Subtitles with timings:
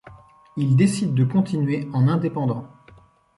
[0.57, 2.65] Ils décident de continuer en indépendant.